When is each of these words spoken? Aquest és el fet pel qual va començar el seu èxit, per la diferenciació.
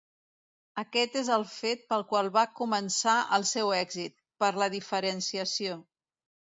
Aquest 0.83 1.17
és 1.21 1.29
el 1.35 1.45
fet 1.51 1.83
pel 1.93 2.05
qual 2.13 2.31
va 2.39 2.47
començar 2.63 3.15
el 3.39 3.47
seu 3.53 3.73
èxit, 3.83 4.19
per 4.45 4.53
la 4.65 4.75
diferenciació. 4.81 5.83